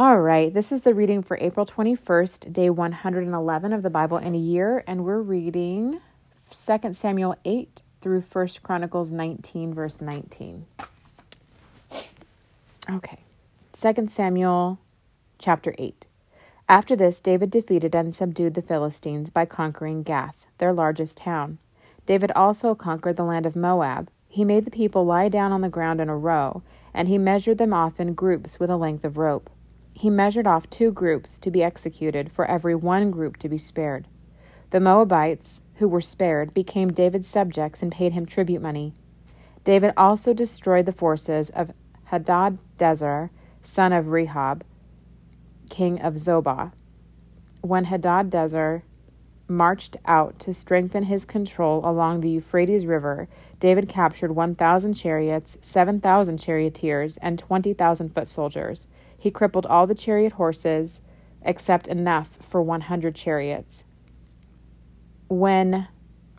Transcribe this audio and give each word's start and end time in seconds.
All 0.00 0.18
right, 0.18 0.50
this 0.50 0.72
is 0.72 0.80
the 0.80 0.94
reading 0.94 1.22
for 1.22 1.36
April 1.42 1.66
21st, 1.66 2.54
day 2.54 2.70
111 2.70 3.72
of 3.74 3.82
the 3.82 3.90
Bible 3.90 4.16
in 4.16 4.34
a 4.34 4.38
year, 4.38 4.82
and 4.86 5.04
we're 5.04 5.20
reading 5.20 6.00
2 6.50 6.94
Samuel 6.94 7.36
8 7.44 7.82
through 8.00 8.22
1 8.22 8.48
Chronicles 8.62 9.12
19, 9.12 9.74
verse 9.74 10.00
19. 10.00 10.64
Okay, 12.90 13.18
2 13.74 14.08
Samuel 14.08 14.78
chapter 15.38 15.74
8. 15.76 16.06
After 16.66 16.96
this, 16.96 17.20
David 17.20 17.50
defeated 17.50 17.94
and 17.94 18.14
subdued 18.14 18.54
the 18.54 18.62
Philistines 18.62 19.28
by 19.28 19.44
conquering 19.44 20.02
Gath, 20.02 20.46
their 20.56 20.72
largest 20.72 21.18
town. 21.18 21.58
David 22.06 22.32
also 22.34 22.74
conquered 22.74 23.18
the 23.18 23.22
land 23.24 23.44
of 23.44 23.54
Moab. 23.54 24.10
He 24.28 24.46
made 24.46 24.64
the 24.64 24.70
people 24.70 25.04
lie 25.04 25.28
down 25.28 25.52
on 25.52 25.60
the 25.60 25.68
ground 25.68 26.00
in 26.00 26.08
a 26.08 26.16
row, 26.16 26.62
and 26.94 27.06
he 27.06 27.18
measured 27.18 27.58
them 27.58 27.74
off 27.74 28.00
in 28.00 28.14
groups 28.14 28.58
with 28.58 28.70
a 28.70 28.78
length 28.78 29.04
of 29.04 29.18
rope. 29.18 29.50
He 29.92 30.10
measured 30.10 30.46
off 30.46 30.70
two 30.70 30.92
groups 30.92 31.38
to 31.40 31.50
be 31.50 31.62
executed 31.62 32.32
for 32.32 32.44
every 32.46 32.74
one 32.74 33.10
group 33.10 33.36
to 33.38 33.48
be 33.48 33.58
spared. 33.58 34.08
The 34.70 34.80
Moabites, 34.80 35.62
who 35.76 35.88
were 35.88 36.00
spared, 36.00 36.54
became 36.54 36.92
David's 36.92 37.28
subjects 37.28 37.82
and 37.82 37.92
paid 37.92 38.12
him 38.12 38.24
tribute 38.24 38.62
money. 38.62 38.94
David 39.64 39.92
also 39.96 40.32
destroyed 40.32 40.86
the 40.86 40.92
forces 40.92 41.50
of 41.50 41.72
Hadadezer, 42.10 43.30
son 43.62 43.92
of 43.92 44.06
Rehob, 44.06 44.62
king 45.68 46.00
of 46.00 46.14
Zobah. 46.14 46.72
When 47.60 47.86
Hadadezer 47.86 48.82
marched 49.48 49.96
out 50.06 50.38
to 50.38 50.54
strengthen 50.54 51.04
his 51.04 51.24
control 51.24 51.84
along 51.84 52.20
the 52.20 52.30
Euphrates 52.30 52.86
River, 52.86 53.28
David 53.58 53.88
captured 53.88 54.30
1,000 54.30 54.94
chariots, 54.94 55.58
7,000 55.60 56.38
charioteers, 56.38 57.16
and 57.18 57.38
20,000 57.38 58.14
foot 58.14 58.28
soldiers. 58.28 58.86
He 59.20 59.30
crippled 59.30 59.66
all 59.66 59.86
the 59.86 59.94
chariot 59.94 60.32
horses 60.32 61.02
except 61.42 61.86
enough 61.86 62.38
for 62.40 62.62
100 62.62 63.14
chariots. 63.14 63.84
When 65.28 65.88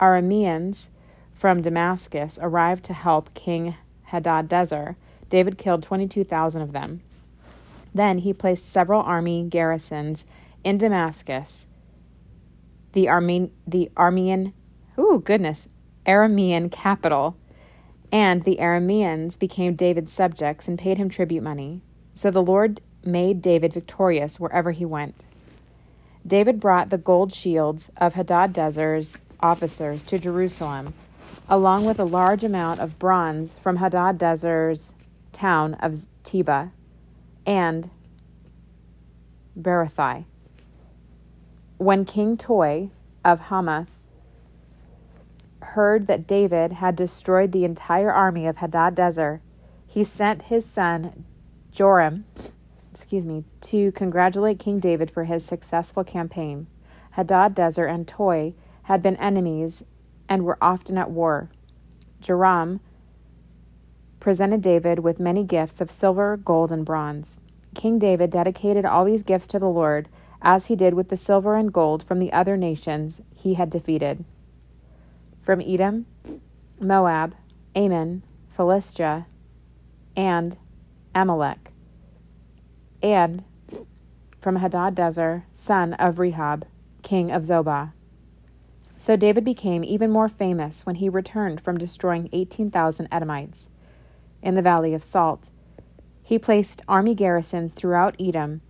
Arameans 0.00 0.88
from 1.32 1.62
Damascus 1.62 2.40
arrived 2.42 2.84
to 2.84 2.92
help 2.92 3.32
King 3.34 3.76
Hadadezer, 4.10 4.96
David 5.28 5.58
killed 5.58 5.84
22,000 5.84 6.60
of 6.60 6.72
them. 6.72 7.02
Then 7.94 8.18
he 8.18 8.32
placed 8.32 8.68
several 8.68 9.00
army 9.02 9.44
garrisons 9.48 10.24
in 10.64 10.76
Damascus. 10.76 11.66
The 12.94 13.08
the 13.66 13.90
Armenian, 13.96 14.52
ooh 14.98 15.22
goodness, 15.24 15.68
Aramean 16.04 16.70
capital, 16.70 17.36
and 18.10 18.42
the 18.42 18.56
Arameans 18.56 19.38
became 19.38 19.76
David's 19.76 20.12
subjects 20.12 20.66
and 20.66 20.78
paid 20.78 20.98
him 20.98 21.08
tribute 21.08 21.44
money. 21.44 21.80
So 22.14 22.30
the 22.30 22.42
Lord 22.42 22.80
made 23.04 23.42
David 23.42 23.72
victorious 23.72 24.38
wherever 24.38 24.70
he 24.70 24.84
went. 24.84 25.24
David 26.26 26.60
brought 26.60 26.90
the 26.90 26.98
gold 26.98 27.32
shields 27.32 27.90
of 27.96 28.14
Hadadezer's 28.14 29.20
officers 29.40 30.02
to 30.04 30.18
Jerusalem, 30.18 30.94
along 31.48 31.84
with 31.84 31.98
a 31.98 32.04
large 32.04 32.44
amount 32.44 32.80
of 32.80 32.98
bronze 32.98 33.58
from 33.58 33.78
Hadadezer's 33.78 34.94
town 35.32 35.74
of 35.74 36.06
Tebah 36.22 36.70
and 37.44 37.90
Berothai. 39.58 40.24
When 41.78 42.04
King 42.04 42.36
Toi 42.36 42.90
of 43.24 43.40
Hamath 43.40 43.90
heard 45.60 46.06
that 46.06 46.26
David 46.26 46.74
had 46.74 46.94
destroyed 46.94 47.50
the 47.50 47.64
entire 47.64 48.12
army 48.12 48.46
of 48.46 48.56
Hadadezer, 48.56 49.40
he 49.86 50.04
sent 50.04 50.42
his 50.42 50.64
son 50.64 51.24
Joram, 51.72 52.26
excuse 52.90 53.24
me, 53.24 53.44
to 53.62 53.92
congratulate 53.92 54.58
King 54.58 54.78
David 54.78 55.10
for 55.10 55.24
his 55.24 55.44
successful 55.44 56.04
campaign. 56.04 56.66
Hadadezer 57.16 57.92
and 57.92 58.06
Toi 58.06 58.52
had 58.84 59.02
been 59.02 59.16
enemies 59.16 59.82
and 60.28 60.44
were 60.44 60.58
often 60.60 60.98
at 60.98 61.10
war. 61.10 61.50
Joram 62.20 62.80
presented 64.20 64.60
David 64.60 65.00
with 65.00 65.18
many 65.18 65.44
gifts 65.44 65.80
of 65.80 65.90
silver, 65.90 66.36
gold, 66.36 66.70
and 66.70 66.84
bronze. 66.84 67.40
King 67.74 67.98
David 67.98 68.30
dedicated 68.30 68.84
all 68.84 69.04
these 69.04 69.22
gifts 69.22 69.46
to 69.48 69.58
the 69.58 69.66
Lord, 69.66 70.08
as 70.42 70.66
he 70.66 70.76
did 70.76 70.94
with 70.94 71.08
the 71.08 71.16
silver 71.16 71.56
and 71.56 71.72
gold 71.72 72.02
from 72.02 72.18
the 72.18 72.32
other 72.32 72.56
nations 72.56 73.22
he 73.34 73.54
had 73.54 73.70
defeated. 73.70 74.24
From 75.40 75.60
Edom, 75.60 76.06
Moab, 76.78 77.34
Ammon, 77.74 78.22
Philistia, 78.48 79.26
and 80.14 80.56
Amalek, 81.14 81.70
and 83.02 83.44
from 84.40 84.58
Hadadezer, 84.58 85.44
son 85.52 85.94
of 85.94 86.16
Rehob, 86.16 86.64
king 87.02 87.30
of 87.30 87.42
Zobah. 87.42 87.92
So 88.96 89.16
David 89.16 89.44
became 89.44 89.82
even 89.82 90.10
more 90.10 90.28
famous 90.28 90.86
when 90.86 90.96
he 90.96 91.08
returned 91.08 91.60
from 91.60 91.78
destroying 91.78 92.28
18,000 92.32 93.08
Edomites. 93.10 93.68
In 94.42 94.54
the 94.54 94.62
Valley 94.62 94.94
of 94.94 95.04
Salt, 95.04 95.50
he 96.22 96.38
placed 96.38 96.82
army 96.88 97.14
garrisons 97.14 97.74
throughout 97.74 98.16
Edom, 98.20 98.60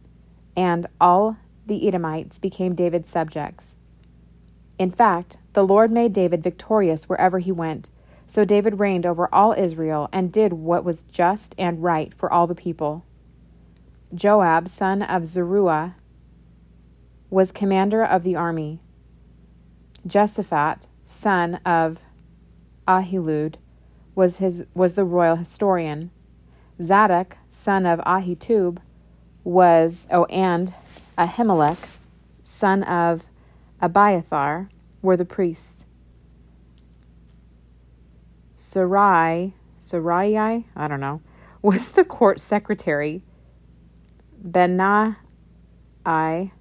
and 0.57 0.87
all 1.01 1.37
the 1.67 1.87
Edomites 1.87 2.39
became 2.39 2.75
David's 2.75 3.09
subjects. 3.09 3.75
In 4.79 4.91
fact, 4.91 5.37
the 5.53 5.65
Lord 5.65 5.93
made 5.93 6.13
David 6.13 6.43
victorious 6.43 7.09
wherever 7.09 7.39
he 7.39 7.53
went. 7.53 7.89
So 8.33 8.47
David 8.47 8.81
reigned 8.81 9.05
over 9.05 9.29
all 9.31 9.53
Israel 9.53 10.09
and 10.11 10.33
did 10.33 10.55
what 10.55 10.85
was 10.85 11.03
just 11.03 11.55
and 11.59 11.83
right 11.83 12.15
for 12.15 12.33
all 12.33 12.47
the 12.47 12.55
people. 12.55 13.05
Joab, 14.15 14.69
son 14.69 15.03
of 15.03 15.27
Zeruiah, 15.27 15.97
was 17.29 17.53
commander 17.53 18.03
of 18.03 18.23
the 18.23 18.35
army. 18.35 18.81
Jehoshaphat, 20.07 20.87
son 21.05 21.57
of 21.67 21.99
Ahilud, 22.89 23.57
was, 24.15 24.39
his, 24.39 24.65
was 24.73 24.95
the 24.95 25.05
royal 25.05 25.37
historian. 25.37 26.11
Zadok, 26.81 27.37
son 27.51 27.85
of 27.85 27.99
Ahitub, 27.99 28.79
was, 29.45 30.09
oh, 30.11 30.25
and 30.25 30.73
Ahimelech, 31.19 31.87
son 32.43 32.83
of 32.85 33.27
Abiathar, 33.83 34.71
were 35.03 35.19
the 35.19 35.27
priests. 35.27 35.82
Sarai, 38.63 39.55
Sarai, 39.81 40.39
I 40.39 40.87
don't 40.87 41.01
know, 41.01 41.21
was 41.63 41.89
the 41.89 42.05
court 42.05 42.39
secretary. 42.39 43.23
Benai, 44.41 45.17
Benai, 46.07 46.53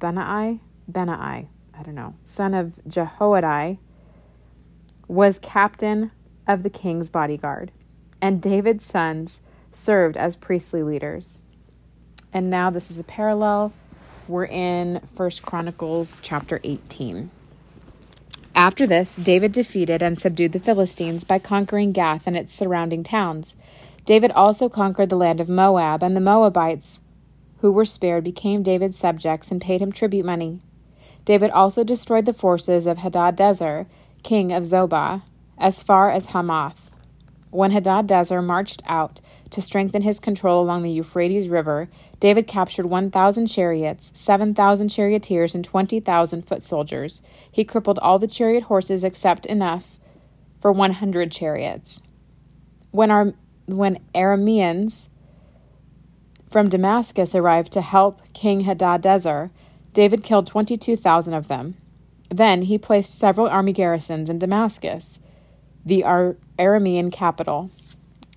Benai, 0.00 0.60
I 0.90 1.82
don't 1.82 1.96
know, 1.96 2.14
son 2.22 2.54
of 2.54 2.78
Jehoiada, 2.86 3.78
was 5.08 5.40
captain 5.40 6.12
of 6.46 6.62
the 6.62 6.70
king's 6.70 7.10
bodyguard, 7.10 7.72
and 8.22 8.40
David's 8.40 8.84
sons 8.86 9.40
served 9.72 10.16
as 10.16 10.36
priestly 10.36 10.84
leaders. 10.84 11.42
And 12.32 12.48
now 12.48 12.70
this 12.70 12.92
is 12.92 13.00
a 13.00 13.04
parallel. 13.04 13.72
We're 14.28 14.46
in 14.46 15.00
First 15.00 15.42
Chronicles 15.42 16.20
chapter 16.22 16.60
18. 16.62 17.28
After 18.54 18.86
this, 18.86 19.16
David 19.16 19.52
defeated 19.52 20.02
and 20.02 20.18
subdued 20.18 20.52
the 20.52 20.58
Philistines 20.58 21.24
by 21.24 21.38
conquering 21.38 21.92
Gath 21.92 22.26
and 22.26 22.36
its 22.36 22.52
surrounding 22.52 23.04
towns. 23.04 23.56
David 24.04 24.32
also 24.32 24.68
conquered 24.68 25.08
the 25.08 25.16
land 25.16 25.40
of 25.40 25.48
Moab, 25.48 26.02
and 26.02 26.16
the 26.16 26.20
Moabites 26.20 27.00
who 27.60 27.70
were 27.70 27.84
spared 27.84 28.24
became 28.24 28.62
David's 28.62 28.98
subjects 28.98 29.50
and 29.50 29.60
paid 29.60 29.80
him 29.80 29.92
tribute 29.92 30.24
money. 30.24 30.60
David 31.24 31.50
also 31.50 31.84
destroyed 31.84 32.24
the 32.24 32.32
forces 32.32 32.86
of 32.86 32.98
Hadadezer, 32.98 33.86
king 34.22 34.50
of 34.52 34.64
Zobah, 34.64 35.22
as 35.58 35.82
far 35.82 36.10
as 36.10 36.26
Hamath. 36.26 36.90
When 37.50 37.72
Hadadezer 37.72 38.42
marched 38.44 38.82
out 38.86 39.20
to 39.50 39.60
strengthen 39.60 40.02
his 40.02 40.18
control 40.18 40.62
along 40.62 40.82
the 40.82 40.90
Euphrates 40.90 41.48
River, 41.48 41.88
David 42.20 42.46
captured 42.46 42.86
1,000 42.86 43.46
chariots, 43.46 44.12
7,000 44.14 44.88
charioteers, 44.88 45.54
and 45.54 45.64
20,000 45.64 46.46
foot 46.46 46.62
soldiers. 46.62 47.22
He 47.50 47.64
crippled 47.64 47.98
all 47.98 48.18
the 48.18 48.28
chariot 48.28 48.64
horses 48.64 49.02
except 49.02 49.46
enough 49.46 49.98
for 50.60 50.70
100 50.70 51.32
chariots. 51.32 52.02
When, 52.90 53.34
when 53.66 53.98
Arameans 54.14 55.08
from 56.50 56.68
Damascus 56.68 57.34
arrived 57.34 57.72
to 57.72 57.80
help 57.80 58.20
King 58.34 58.64
Hadadezer, 58.64 59.50
David 59.94 60.22
killed 60.22 60.46
22,000 60.46 61.32
of 61.32 61.48
them. 61.48 61.76
Then 62.28 62.62
he 62.62 62.76
placed 62.76 63.18
several 63.18 63.48
army 63.48 63.72
garrisons 63.72 64.28
in 64.28 64.38
Damascus, 64.38 65.18
the 65.84 66.04
Ar- 66.04 66.36
Aramean 66.58 67.10
capital 67.10 67.70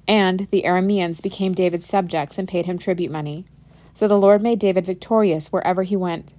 and 0.07 0.47
the 0.51 0.63
Arameans 0.63 1.21
became 1.21 1.53
David's 1.53 1.85
subjects 1.85 2.37
and 2.37 2.47
paid 2.47 2.65
him 2.65 2.77
tribute 2.77 3.11
money. 3.11 3.45
So 3.93 4.07
the 4.07 4.17
Lord 4.17 4.41
made 4.41 4.59
David 4.59 4.85
victorious 4.85 5.51
wherever 5.51 5.83
he 5.83 5.95
went. 5.95 6.33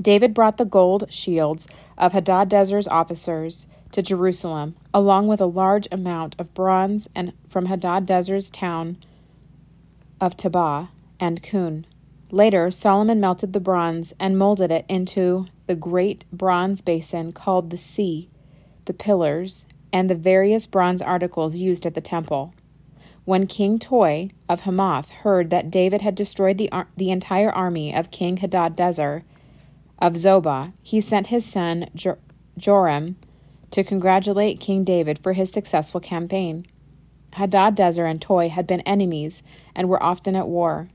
David 0.00 0.34
brought 0.34 0.58
the 0.58 0.64
gold 0.64 1.10
shields 1.10 1.66
of 1.96 2.12
Hadadezer's 2.12 2.88
officers 2.88 3.66
to 3.92 4.02
Jerusalem, 4.02 4.76
along 4.92 5.26
with 5.26 5.40
a 5.40 5.46
large 5.46 5.88
amount 5.90 6.36
of 6.38 6.52
bronze 6.54 7.08
and 7.14 7.32
from 7.48 7.66
Hadadezer's 7.66 8.50
town 8.50 8.98
of 10.20 10.36
Tebah 10.36 10.88
and 11.18 11.42
Cun. 11.42 11.86
Later, 12.30 12.70
Solomon 12.70 13.20
melted 13.20 13.52
the 13.52 13.60
bronze 13.60 14.12
and 14.18 14.38
molded 14.38 14.70
it 14.70 14.84
into 14.88 15.46
the 15.66 15.76
great 15.76 16.24
bronze 16.32 16.80
basin 16.80 17.32
called 17.32 17.70
the 17.70 17.78
sea, 17.78 18.28
the 18.84 18.92
pillars, 18.92 19.66
and 19.92 20.10
the 20.10 20.14
various 20.14 20.66
bronze 20.66 21.00
articles 21.00 21.54
used 21.54 21.86
at 21.86 21.94
the 21.94 22.00
temple. 22.00 22.52
When 23.26 23.48
King 23.48 23.80
Toy 23.80 24.30
of 24.48 24.60
Hamath 24.60 25.10
heard 25.10 25.50
that 25.50 25.68
David 25.68 26.00
had 26.00 26.14
destroyed 26.14 26.58
the, 26.58 26.70
ar- 26.70 26.86
the 26.96 27.10
entire 27.10 27.50
army 27.50 27.92
of 27.92 28.12
King 28.12 28.36
Hadadezer 28.38 29.24
of 29.98 30.12
Zobah, 30.12 30.74
he 30.80 31.00
sent 31.00 31.26
his 31.26 31.44
son 31.44 31.90
Jor- 31.92 32.20
Joram 32.56 33.16
to 33.72 33.82
congratulate 33.82 34.60
King 34.60 34.84
David 34.84 35.18
for 35.18 35.32
his 35.32 35.50
successful 35.50 35.98
campaign. 35.98 36.68
Hadadezer 37.32 38.08
and 38.08 38.22
Toy 38.22 38.48
had 38.48 38.64
been 38.64 38.80
enemies 38.82 39.42
and 39.74 39.88
were 39.88 40.00
often 40.00 40.36
at 40.36 40.46
war. 40.46 40.88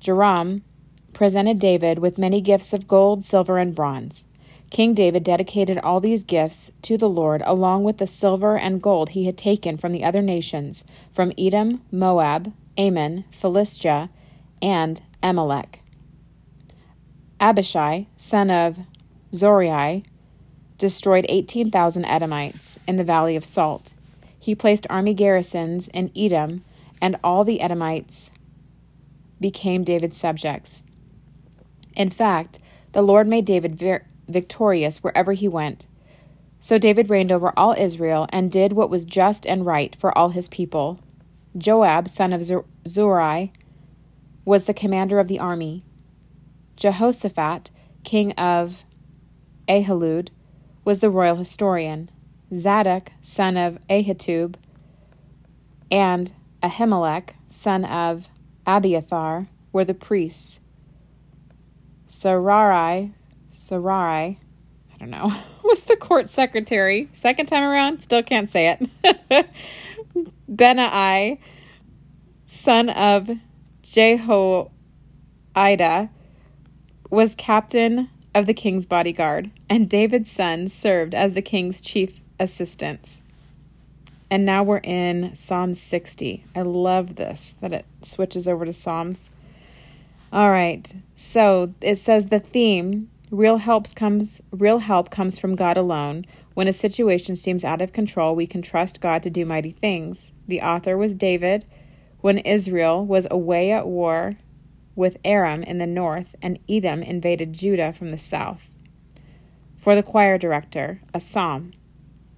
Joram 0.00 0.64
presented 1.12 1.60
David 1.60 2.00
with 2.00 2.18
many 2.18 2.40
gifts 2.40 2.72
of 2.72 2.88
gold, 2.88 3.22
silver, 3.22 3.58
and 3.58 3.76
bronze. 3.76 4.26
King 4.70 4.94
David 4.94 5.24
dedicated 5.24 5.78
all 5.78 5.98
these 5.98 6.22
gifts 6.22 6.70
to 6.82 6.96
the 6.96 7.08
Lord, 7.08 7.42
along 7.44 7.82
with 7.82 7.98
the 7.98 8.06
silver 8.06 8.56
and 8.56 8.80
gold 8.80 9.10
he 9.10 9.26
had 9.26 9.36
taken 9.36 9.76
from 9.76 9.92
the 9.92 10.04
other 10.04 10.22
nations, 10.22 10.84
from 11.12 11.32
Edom, 11.36 11.82
Moab, 11.90 12.52
Ammon, 12.78 13.24
Philistia, 13.32 14.10
and 14.62 15.02
Amalek. 15.22 15.80
Abishai, 17.40 18.06
son 18.16 18.50
of 18.50 18.78
Zeruiah, 19.34 20.02
destroyed 20.78 21.26
18,000 21.28 22.04
Edomites 22.04 22.78
in 22.86 22.96
the 22.96 23.04
Valley 23.04 23.34
of 23.34 23.44
Salt. 23.44 23.94
He 24.38 24.54
placed 24.54 24.86
army 24.88 25.14
garrisons 25.14 25.88
in 25.88 26.12
Edom, 26.16 26.64
and 27.00 27.16
all 27.24 27.42
the 27.42 27.60
Edomites 27.60 28.30
became 29.40 29.82
David's 29.82 30.16
subjects. 30.16 30.82
In 31.96 32.10
fact, 32.10 32.60
the 32.92 33.02
Lord 33.02 33.26
made 33.26 33.44
David 33.44 33.74
very 33.74 34.00
victorious 34.30 35.02
wherever 35.02 35.32
he 35.32 35.48
went. 35.48 35.86
So 36.58 36.78
David 36.78 37.08
reigned 37.08 37.32
over 37.32 37.52
all 37.56 37.74
Israel 37.76 38.26
and 38.30 38.52
did 38.52 38.72
what 38.72 38.90
was 38.90 39.04
just 39.04 39.46
and 39.46 39.64
right 39.64 39.96
for 39.96 40.16
all 40.16 40.30
his 40.30 40.48
people. 40.48 41.00
Joab, 41.56 42.06
son 42.06 42.32
of 42.32 42.44
Zeruiah, 42.86 43.50
was 44.44 44.64
the 44.64 44.74
commander 44.74 45.18
of 45.18 45.28
the 45.28 45.38
army. 45.38 45.84
Jehoshaphat, 46.76 47.70
king 48.04 48.32
of 48.32 48.84
Ahilud, 49.68 50.28
was 50.84 51.00
the 51.00 51.10
royal 51.10 51.36
historian. 51.36 52.10
Zadok, 52.54 53.10
son 53.22 53.56
of 53.56 53.78
Ahitub, 53.88 54.56
and 55.90 56.32
Ahimelech, 56.62 57.30
son 57.48 57.84
of 57.84 58.28
Abiathar, 58.66 59.48
were 59.72 59.84
the 59.84 59.94
priests. 59.94 60.60
Sarai, 62.06 63.12
Sarai, 63.50 64.38
I 64.94 64.98
don't 64.98 65.10
know, 65.10 65.34
was 65.64 65.82
the 65.82 65.96
court 65.96 66.30
secretary. 66.30 67.08
Second 67.12 67.46
time 67.46 67.64
around, 67.64 68.02
still 68.02 68.22
can't 68.22 68.48
say 68.48 68.76
it. 68.78 69.48
Benai, 70.50 71.38
son 72.46 72.88
of 72.88 73.30
Jehoiada, 73.82 74.70
was 77.10 77.34
captain 77.34 78.08
of 78.34 78.46
the 78.46 78.54
king's 78.54 78.86
bodyguard, 78.86 79.50
and 79.68 79.90
David's 79.90 80.30
son 80.30 80.68
served 80.68 81.14
as 81.14 81.32
the 81.34 81.42
king's 81.42 81.80
chief 81.80 82.20
assistants. 82.38 83.20
And 84.30 84.46
now 84.46 84.62
we're 84.62 84.78
in 84.78 85.34
Psalm 85.34 85.74
60. 85.74 86.44
I 86.54 86.62
love 86.62 87.16
this 87.16 87.56
that 87.60 87.72
it 87.72 87.84
switches 88.02 88.46
over 88.46 88.64
to 88.64 88.72
Psalms. 88.72 89.30
All 90.32 90.50
right. 90.50 90.94
So 91.16 91.74
it 91.80 91.98
says 91.98 92.26
the 92.26 92.38
theme 92.38 93.09
Real 93.30 93.58
help 93.58 93.94
comes 93.94 94.40
real 94.50 94.80
help 94.80 95.10
comes 95.10 95.38
from 95.38 95.54
God 95.54 95.76
alone. 95.76 96.24
When 96.54 96.66
a 96.66 96.72
situation 96.72 97.36
seems 97.36 97.64
out 97.64 97.80
of 97.80 97.92
control, 97.92 98.34
we 98.34 98.46
can 98.46 98.60
trust 98.60 99.00
God 99.00 99.22
to 99.22 99.30
do 99.30 99.44
mighty 99.44 99.70
things. 99.70 100.32
The 100.48 100.60
author 100.60 100.98
was 100.98 101.14
David 101.14 101.64
when 102.20 102.38
Israel 102.38 103.06
was 103.06 103.28
away 103.30 103.70
at 103.70 103.86
war 103.86 104.36
with 104.96 105.16
Aram 105.24 105.62
in 105.62 105.78
the 105.78 105.86
north 105.86 106.34
and 106.42 106.58
Edom 106.68 107.02
invaded 107.02 107.52
Judah 107.52 107.92
from 107.92 108.10
the 108.10 108.18
south. 108.18 108.72
For 109.78 109.94
the 109.94 110.02
choir 110.02 110.36
director, 110.36 111.00
a 111.14 111.20
psalm 111.20 111.72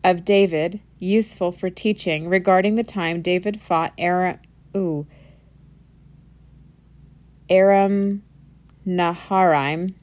of 0.05 0.25
David, 0.25 0.81
useful 0.99 1.53
for 1.53 1.71
teaching 1.71 2.29
regarding 2.29 2.75
the 2.75 2.85
time 2.85 3.23
David 3.23 3.61
fought 3.61 3.93
Aram 3.97 4.39
ooh 4.77 5.07
Aram 7.49 8.23
Naharaim 8.87 9.95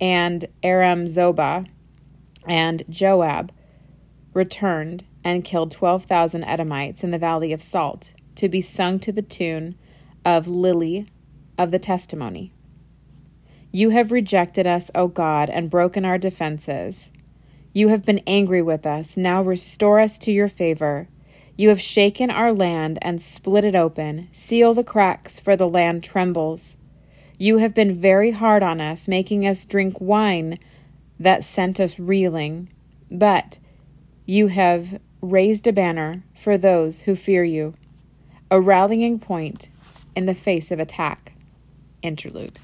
and 0.00 0.44
Aram 0.62 1.06
Zobah 1.06 1.66
and 2.46 2.82
Joab 2.88 3.52
returned 4.32 5.04
and 5.24 5.44
killed 5.44 5.70
12,000 5.72 6.44
Edomites 6.44 7.02
in 7.02 7.10
the 7.10 7.18
valley 7.18 7.52
of 7.52 7.62
Salt 7.62 8.14
to 8.34 8.48
be 8.48 8.60
sung 8.60 8.98
to 9.00 9.12
the 9.12 9.22
tune 9.22 9.76
of 10.24 10.46
Lily 10.46 11.08
of 11.56 11.70
the 11.70 11.78
Testimony. 11.78 12.52
You 13.70 13.90
have 13.90 14.12
rejected 14.12 14.66
us, 14.66 14.90
O 14.94 15.08
God, 15.08 15.50
and 15.50 15.70
broken 15.70 16.04
our 16.04 16.18
defenses. 16.18 17.10
You 17.74 17.88
have 17.88 18.04
been 18.04 18.22
angry 18.26 18.62
with 18.62 18.86
us. 18.86 19.16
Now 19.16 19.42
restore 19.42 20.00
us 20.00 20.18
to 20.20 20.32
your 20.32 20.48
favor. 20.48 21.08
You 21.56 21.68
have 21.68 21.80
shaken 21.80 22.30
our 22.30 22.52
land 22.52 22.98
and 23.02 23.20
split 23.20 23.64
it 23.64 23.74
open. 23.74 24.28
Seal 24.32 24.72
the 24.72 24.84
cracks, 24.84 25.38
for 25.38 25.56
the 25.56 25.68
land 25.68 26.02
trembles. 26.04 26.76
You 27.38 27.58
have 27.58 27.72
been 27.72 27.94
very 27.94 28.32
hard 28.32 28.64
on 28.64 28.80
us, 28.80 29.06
making 29.06 29.46
us 29.46 29.64
drink 29.64 30.00
wine 30.00 30.58
that 31.20 31.44
sent 31.44 31.78
us 31.78 31.98
reeling. 31.98 32.68
But 33.10 33.60
you 34.26 34.48
have 34.48 35.00
raised 35.20 35.66
a 35.68 35.72
banner 35.72 36.24
for 36.34 36.58
those 36.58 37.02
who 37.02 37.14
fear 37.14 37.44
you, 37.44 37.74
a 38.50 38.60
rallying 38.60 39.20
point 39.20 39.68
in 40.16 40.26
the 40.26 40.34
face 40.34 40.72
of 40.72 40.80
attack. 40.80 41.32
Interlude. 42.02 42.58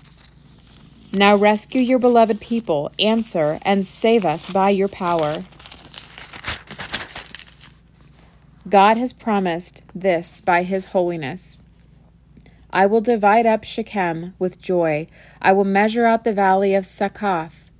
Now 1.12 1.36
rescue 1.36 1.80
your 1.80 2.00
beloved 2.00 2.40
people, 2.40 2.90
answer, 2.98 3.60
and 3.62 3.86
save 3.86 4.24
us 4.24 4.52
by 4.52 4.70
your 4.70 4.88
power. 4.88 5.44
God 8.68 8.96
has 8.96 9.12
promised 9.12 9.82
this 9.94 10.40
by 10.40 10.64
his 10.64 10.86
holiness. 10.86 11.62
I 12.74 12.86
will 12.86 13.00
divide 13.00 13.46
up 13.46 13.62
Shechem 13.62 14.34
with 14.40 14.60
joy. 14.60 15.06
I 15.40 15.52
will 15.52 15.64
measure 15.64 16.06
out 16.06 16.24
the 16.24 16.32
valley 16.32 16.74
of 16.74 16.84
Succoth. 16.84 17.70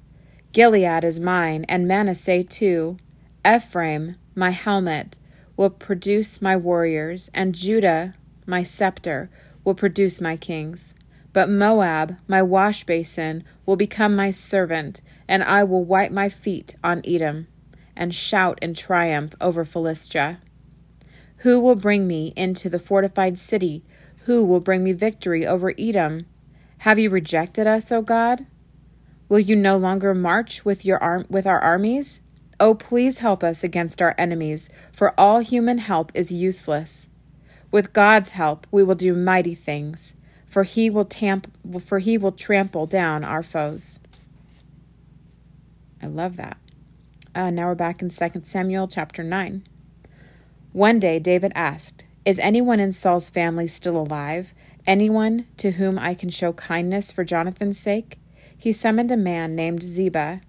Gilead 0.52 1.02
is 1.02 1.18
mine, 1.18 1.64
and 1.68 1.88
Manasseh 1.88 2.44
too. 2.44 2.98
Ephraim, 3.44 4.14
my 4.36 4.50
helmet, 4.50 5.18
will 5.56 5.70
produce 5.70 6.40
my 6.40 6.56
warriors, 6.56 7.28
and 7.34 7.56
Judah, 7.56 8.14
my 8.46 8.62
scepter, 8.62 9.30
will 9.64 9.74
produce 9.74 10.20
my 10.20 10.36
kings. 10.36 10.94
But 11.32 11.50
Moab, 11.50 12.16
my 12.28 12.40
wash 12.40 12.84
basin, 12.84 13.42
will 13.66 13.74
become 13.74 14.14
my 14.14 14.30
servant, 14.30 15.00
and 15.26 15.42
I 15.42 15.64
will 15.64 15.84
wipe 15.84 16.12
my 16.12 16.28
feet 16.28 16.76
on 16.84 17.02
Edom, 17.04 17.48
and 17.96 18.14
shout 18.14 18.60
in 18.62 18.74
triumph 18.74 19.34
over 19.40 19.64
Philistia. 19.64 20.38
Who 21.38 21.58
will 21.58 21.74
bring 21.74 22.06
me 22.06 22.32
into 22.36 22.70
the 22.70 22.78
fortified 22.78 23.40
city? 23.40 23.84
Who 24.24 24.44
will 24.44 24.60
bring 24.60 24.82
me 24.84 24.92
victory 24.92 25.46
over 25.46 25.74
Edom? 25.78 26.26
Have 26.78 26.98
you 26.98 27.10
rejected 27.10 27.66
us, 27.66 27.92
O 27.92 28.00
God? 28.00 28.46
Will 29.28 29.38
you 29.38 29.54
no 29.54 29.76
longer 29.76 30.14
march 30.14 30.64
with 30.64 30.84
your 30.84 31.02
arm 31.02 31.26
with 31.28 31.46
our 31.46 31.60
armies? 31.60 32.22
Oh, 32.58 32.74
please 32.74 33.18
help 33.18 33.44
us 33.44 33.62
against 33.62 34.00
our 34.00 34.14
enemies, 34.16 34.70
for 34.92 35.18
all 35.18 35.40
human 35.40 35.78
help 35.78 36.10
is 36.14 36.32
useless. 36.32 37.08
With 37.70 37.92
God's 37.92 38.30
help, 38.30 38.66
we 38.70 38.82
will 38.82 38.94
do 38.94 39.14
mighty 39.14 39.54
things, 39.54 40.14
for 40.46 40.62
he 40.62 40.88
will 40.88 41.04
tamp 41.04 41.52
for 41.82 41.98
he 41.98 42.16
will 42.16 42.32
trample 42.32 42.86
down 42.86 43.24
our 43.24 43.42
foes. 43.42 43.98
I 46.02 46.06
love 46.06 46.36
that. 46.36 46.56
Uh, 47.34 47.50
now 47.50 47.66
we're 47.66 47.74
back 47.74 48.00
in 48.00 48.08
2 48.08 48.30
Samuel 48.44 48.88
chapter 48.88 49.22
9. 49.22 49.66
One 50.72 50.98
day 50.98 51.18
David 51.18 51.52
asked, 51.54 52.04
is 52.24 52.38
anyone 52.38 52.80
in 52.80 52.92
Saul's 52.92 53.30
family 53.30 53.66
still 53.66 53.96
alive? 53.96 54.54
Anyone 54.86 55.46
to 55.58 55.72
whom 55.72 55.98
I 55.98 56.14
can 56.14 56.30
show 56.30 56.52
kindness 56.52 57.12
for 57.12 57.24
Jonathan's 57.24 57.78
sake? 57.78 58.18
He 58.56 58.72
summoned 58.72 59.10
a 59.10 59.16
man 59.16 59.54
named 59.54 59.82
Ziba, 59.82 60.40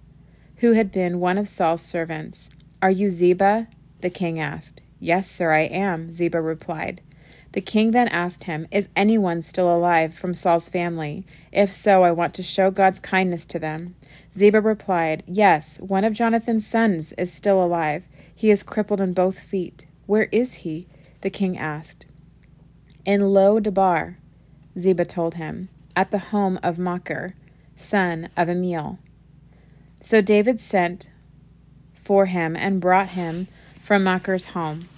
who 0.56 0.72
had 0.72 0.90
been 0.90 1.20
one 1.20 1.36
of 1.36 1.48
Saul's 1.48 1.82
servants. 1.82 2.48
Are 2.80 2.90
you 2.90 3.10
Ziba? 3.10 3.68
The 4.00 4.10
king 4.10 4.38
asked. 4.38 4.80
Yes, 5.00 5.30
sir, 5.30 5.52
I 5.52 5.62
am, 5.62 6.10
Ziba 6.10 6.40
replied. 6.40 7.02
The 7.52 7.60
king 7.60 7.90
then 7.90 8.08
asked 8.08 8.44
him, 8.44 8.66
Is 8.70 8.88
anyone 8.96 9.42
still 9.42 9.74
alive 9.74 10.14
from 10.14 10.34
Saul's 10.34 10.68
family? 10.68 11.26
If 11.52 11.72
so, 11.72 12.02
I 12.02 12.10
want 12.10 12.34
to 12.34 12.42
show 12.42 12.70
God's 12.70 13.00
kindness 13.00 13.46
to 13.46 13.58
them. 13.58 13.96
Ziba 14.34 14.60
replied, 14.60 15.22
Yes, 15.26 15.78
one 15.80 16.04
of 16.04 16.12
Jonathan's 16.12 16.66
sons 16.66 17.12
is 17.14 17.32
still 17.32 17.62
alive. 17.62 18.08
He 18.34 18.50
is 18.50 18.62
crippled 18.62 19.00
in 19.00 19.12
both 19.14 19.38
feet. 19.38 19.86
Where 20.06 20.28
is 20.32 20.56
he? 20.56 20.86
The 21.26 21.30
king 21.30 21.58
asked. 21.58 22.06
In 23.04 23.30
Lo 23.30 23.58
Debar, 23.58 24.16
Ziba 24.78 25.04
told 25.04 25.34
him. 25.34 25.68
at 25.96 26.12
the 26.12 26.18
home 26.30 26.60
of 26.62 26.78
Machir, 26.78 27.34
son 27.74 28.28
of 28.36 28.46
Ammiel. 28.46 28.98
So 30.00 30.20
David 30.20 30.60
sent 30.60 31.10
for 32.00 32.26
him 32.26 32.54
and 32.54 32.80
brought 32.80 33.08
him 33.10 33.46
from 33.80 34.04
Machir's 34.04 34.46
home. 34.46 34.88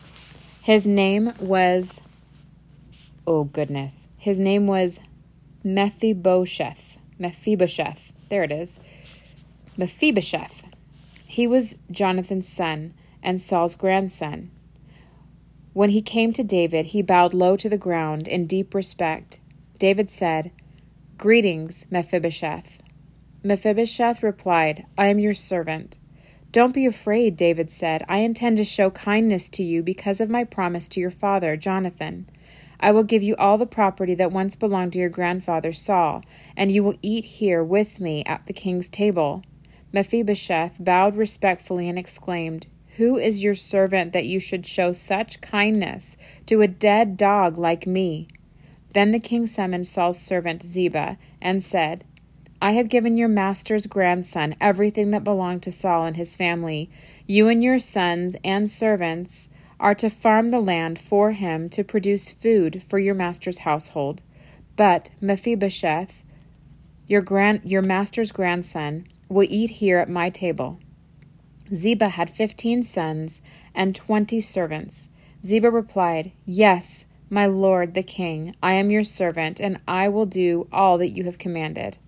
His 0.63 0.87
name 0.87 1.33
was, 1.39 2.03
oh 3.27 3.45
goodness, 3.45 4.09
his 4.19 4.39
name 4.39 4.67
was 4.67 5.01
Mephibosheth. 5.65 6.99
Mephibosheth. 7.19 8.13
There 8.29 8.43
it 8.43 8.53
is. 8.53 8.81
Mephibosheth. 9.79 10.65
He 11.25 11.47
was 11.47 11.79
Jonathan's 11.91 12.49
son 12.49 12.93
and 13.23 13.41
Saul's 13.41 13.75
grandson. 13.75 14.51
When 15.79 15.91
he 15.91 16.03
came 16.03 16.33
to 16.33 16.43
David, 16.43 16.87
he 16.87 17.03
bowed 17.03 17.33
low 17.33 17.57
to 17.57 17.69
the 17.69 17.79
ground 17.79 18.27
in 18.27 18.49
deep 18.49 18.75
respect. 18.75 19.39
David 19.79 20.11
said, 20.11 20.51
Greetings, 21.17 21.87
Mephibosheth. 21.89 22.83
Mephibosheth 23.45 24.21
replied, 24.21 24.87
I 24.99 25.07
am 25.07 25.21
your 25.21 25.35
servant. 25.35 25.97
Don't 26.51 26.75
be 26.75 26.85
afraid, 26.85 27.37
David 27.37 27.71
said. 27.71 28.05
I 28.09 28.19
intend 28.19 28.57
to 28.57 28.65
show 28.65 28.91
kindness 28.91 29.49
to 29.51 29.63
you 29.63 29.85
because 29.85 30.21
of 30.21 30.29
my 30.29 30.43
promise 30.43 30.89
to 30.89 31.01
your 31.01 31.13
father, 31.13 31.57
Jonathan. 31.57 32.29
I 32.81 32.91
will 32.91 33.05
give 33.05 33.23
you 33.23 33.37
all 33.37 33.57
the 33.57 33.65
property 33.65 34.17
that 34.17 34.33
once 34.33 34.57
belonged 34.57 34.95
to 34.95 34.99
your 34.99 35.09
grandfather 35.09 35.73
Saul, 35.73 36.25
and 36.57 36.73
you 36.73 36.83
will 36.83 36.99
eat 37.03 37.25
here 37.25 37.63
with 37.63 38.01
me 38.01 38.25
at 38.25 38.47
the 38.47 38.53
king's 38.53 38.89
table. 38.89 39.45
Mephibosheth 39.93 40.83
bowed 40.83 41.15
respectfully 41.15 41.89
and 41.89 41.97
exclaimed, 41.97 42.67
Who 42.99 43.17
is 43.17 43.45
your 43.45 43.55
servant 43.55 44.13
that 44.13 44.27
you 44.27 44.41
should 44.41 44.67
show 44.67 44.93
such 44.93 45.41
kindness 45.41 46.17
to 46.47 46.63
a 46.63 46.67
dead 46.67 47.17
dog 47.17 47.57
like 47.57 47.87
me? 47.87 48.27
Then 48.93 49.13
the 49.13 49.21
king 49.21 49.47
summoned 49.47 49.87
Saul's 49.87 50.21
servant 50.21 50.65
Ziba 50.65 51.17
and 51.41 51.63
said, 51.63 52.05
I 52.61 52.73
have 52.73 52.89
given 52.89 53.17
your 53.17 53.29
master's 53.29 53.87
grandson 53.87 54.57
everything 54.61 55.13
that 55.13 55.23
belonged 55.23 55.63
to 55.63 55.71
Saul 55.71 56.07
and 56.07 56.17
his 56.17 56.35
family. 56.35 56.91
You 57.25 57.47
and 57.47 57.63
your 57.63 57.79
sons 57.79 58.35
and 58.43 58.69
servants 58.69 59.49
are 59.79 59.95
to 59.95 60.11
farm 60.11 60.49
the 60.49 60.59
land 60.59 60.99
for 60.99 61.31
him 61.31 61.69
to 61.69 61.85
produce 61.85 62.33
food 62.33 62.83
for 62.83 62.99
your 62.99 63.15
master's 63.15 63.59
household. 63.59 64.25
But 64.75 65.11
Mephibosheth, 65.21 66.25
your 67.07 67.23
grand 67.23 67.61
your 67.63 67.83
master's 67.83 68.33
grandson, 68.33 69.07
will 69.29 69.47
eat 69.49 69.71
here 69.71 69.99
at 69.99 70.11
my 70.11 70.31
table. 70.31 70.81
Ziba 71.75 72.11
had 72.11 72.31
fifteen 72.31 72.83
sons 72.83 73.41
and 73.75 73.95
twenty 73.95 74.41
servants. 74.41 75.09
Ziba 75.45 75.71
replied, 75.71 76.33
Yes, 76.45 77.07
my 77.31 77.47
lord 77.47 77.95
the 77.95 78.03
king, 78.03 78.55
I 78.63 78.73
am 78.73 78.91
your 78.91 79.05
servant, 79.05 79.61
and 79.61 79.81
I 79.87 80.09
will 80.09 80.27
do 80.27 80.67
all 80.73 80.99
that 80.99 81.11
you 81.11 81.25
have 81.25 81.39
commanded. 81.39 81.99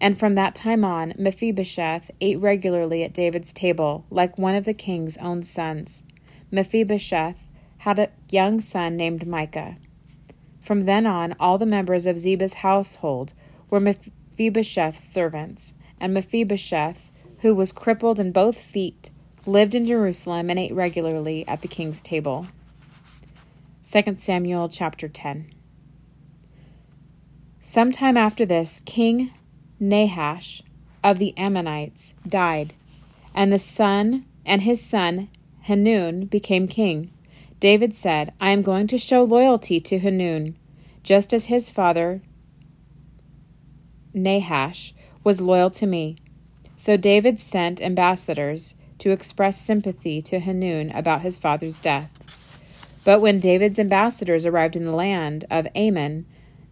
And 0.00 0.18
from 0.18 0.34
that 0.36 0.54
time 0.54 0.84
on, 0.84 1.14
Mephibosheth 1.18 2.10
ate 2.20 2.38
regularly 2.38 3.02
at 3.02 3.12
David's 3.12 3.52
table, 3.52 4.06
like 4.10 4.38
one 4.38 4.54
of 4.54 4.64
the 4.64 4.74
king's 4.74 5.16
own 5.18 5.42
sons. 5.42 6.04
Mephibosheth 6.50 7.50
had 7.78 7.98
a 7.98 8.10
young 8.30 8.60
son 8.60 8.96
named 8.96 9.26
Micah. 9.26 9.76
From 10.60 10.82
then 10.82 11.06
on, 11.06 11.34
all 11.40 11.58
the 11.58 11.66
members 11.66 12.06
of 12.06 12.18
Ziba's 12.18 12.54
household 12.54 13.32
were 13.70 13.80
Mephibosheth's 13.80 15.04
servants, 15.04 15.74
and 16.00 16.14
Mephibosheth, 16.14 17.10
who 17.40 17.54
was 17.54 17.72
crippled 17.72 18.18
in 18.18 18.32
both 18.32 18.58
feet, 18.58 19.10
lived 19.46 19.74
in 19.74 19.86
Jerusalem 19.86 20.50
and 20.50 20.58
ate 20.58 20.74
regularly 20.74 21.46
at 21.46 21.62
the 21.62 21.68
king's 21.68 22.00
table. 22.00 22.46
2 23.90 24.16
Samuel 24.16 24.68
chapter 24.68 25.08
10. 25.08 25.50
Sometime 27.60 28.16
after 28.16 28.44
this, 28.44 28.82
King 28.84 29.32
Nahash 29.80 30.62
of 31.04 31.18
the 31.18 31.36
Ammonites 31.36 32.14
died, 32.26 32.74
and 33.34 33.52
the 33.52 33.58
son 33.58 34.24
and 34.44 34.62
his 34.62 34.84
son 34.84 35.28
Hanun 35.62 36.26
became 36.26 36.66
king. 36.66 37.12
David 37.60 37.94
said, 37.94 38.32
I 38.40 38.50
am 38.50 38.62
going 38.62 38.86
to 38.88 38.98
show 38.98 39.22
loyalty 39.22 39.80
to 39.80 39.98
Hanun, 39.98 40.56
just 41.02 41.32
as 41.32 41.46
his 41.46 41.70
father 41.70 42.22
Nahash 44.14 44.94
was 45.24 45.40
loyal 45.40 45.70
to 45.72 45.86
me. 45.86 46.16
So 46.78 46.96
David 46.96 47.40
sent 47.40 47.82
ambassadors 47.82 48.76
to 48.98 49.10
express 49.10 49.60
sympathy 49.60 50.22
to 50.22 50.38
Hanun 50.38 50.92
about 50.92 51.22
his 51.22 51.36
father's 51.36 51.80
death. 51.80 52.14
But 53.04 53.20
when 53.20 53.40
David's 53.40 53.80
ambassadors 53.80 54.46
arrived 54.46 54.76
in 54.76 54.84
the 54.84 54.94
land 54.94 55.44
of 55.50 55.66
Ammon, 55.74 56.24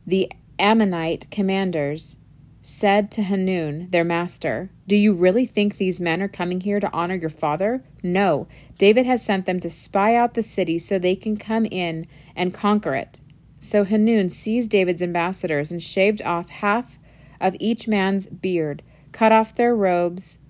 the 0.06 0.30
Ammonite 0.60 1.28
commanders 1.32 2.18
said 2.62 3.10
to 3.12 3.22
Hanun, 3.22 3.88
their 3.90 4.04
master, 4.04 4.70
Do 4.86 4.96
you 4.96 5.12
really 5.12 5.44
think 5.44 5.76
these 5.76 6.00
men 6.00 6.22
are 6.22 6.28
coming 6.28 6.60
here 6.60 6.78
to 6.78 6.92
honor 6.92 7.16
your 7.16 7.28
father? 7.28 7.82
No, 8.00 8.46
David 8.78 9.06
has 9.06 9.24
sent 9.24 9.44
them 9.44 9.58
to 9.58 9.68
spy 9.68 10.14
out 10.14 10.34
the 10.34 10.42
city 10.42 10.78
so 10.78 10.98
they 10.98 11.16
can 11.16 11.36
come 11.36 11.66
in 11.66 12.06
and 12.36 12.54
conquer 12.54 12.94
it. 12.94 13.20
So 13.58 13.82
Hanun 13.82 14.30
seized 14.30 14.70
David's 14.70 15.02
ambassadors 15.02 15.72
and 15.72 15.82
shaved 15.82 16.22
off 16.22 16.48
half 16.48 17.00
of 17.40 17.56
each 17.58 17.88
man's 17.88 18.28
beard, 18.28 18.84
cut 19.16 19.32
off 19.32 19.54
their 19.54 19.74
robes 19.74 20.40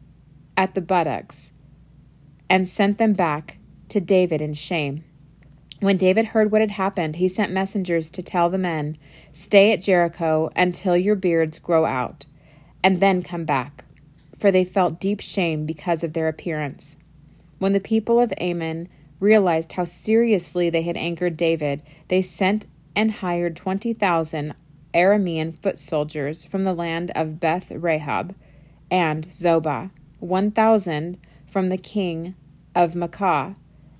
at 0.56 0.74
the 0.74 0.80
buttocks, 0.80 1.52
and 2.50 2.68
sent 2.68 2.98
them 2.98 3.12
back 3.12 3.58
to 3.88 4.00
David 4.00 4.40
in 4.42 4.54
shame. 4.54 5.04
When 5.78 5.96
David 5.96 6.24
heard 6.26 6.50
what 6.50 6.62
had 6.62 6.72
happened, 6.72 7.14
he 7.14 7.28
sent 7.28 7.52
messengers 7.52 8.10
to 8.10 8.24
tell 8.24 8.50
the 8.50 8.58
men, 8.58 8.98
Stay 9.30 9.72
at 9.72 9.82
Jericho 9.82 10.50
until 10.56 10.96
your 10.96 11.14
beards 11.14 11.60
grow 11.60 11.84
out, 11.84 12.26
and 12.82 12.98
then 12.98 13.22
come 13.22 13.44
back. 13.44 13.84
For 14.36 14.50
they 14.50 14.64
felt 14.64 14.98
deep 14.98 15.20
shame 15.20 15.64
because 15.64 16.02
of 16.02 16.12
their 16.12 16.26
appearance. 16.26 16.96
When 17.60 17.72
the 17.72 17.78
people 17.78 18.18
of 18.18 18.34
Ammon 18.36 18.88
realized 19.20 19.74
how 19.74 19.84
seriously 19.84 20.70
they 20.70 20.82
had 20.82 20.96
angered 20.96 21.36
David, 21.36 21.82
they 22.08 22.20
sent 22.20 22.66
and 22.96 23.12
hired 23.12 23.54
20,000 23.54 24.54
Aramean 24.92 25.56
foot 25.56 25.78
soldiers 25.78 26.44
from 26.44 26.64
the 26.64 26.74
land 26.74 27.12
of 27.14 27.38
Beth 27.38 27.70
Rahab 27.70 28.34
and 28.90 29.24
Zobah, 29.24 29.90
1,000 30.20 31.18
from 31.46 31.68
the 31.68 31.78
king 31.78 32.34
of 32.74 32.94
Maacah 32.94 33.56